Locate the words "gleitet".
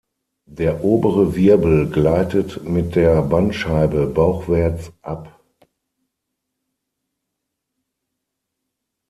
1.87-2.63